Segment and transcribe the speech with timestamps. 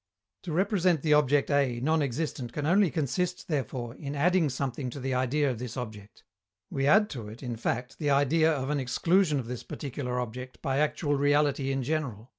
[0.41, 4.99] To represent the object A non existent can only consist, therefore, in adding something to
[4.99, 6.23] the idea of this object:
[6.71, 10.59] we add to it, in fact, the idea of an exclusion of this particular object
[10.63, 12.29] by actual reality in general.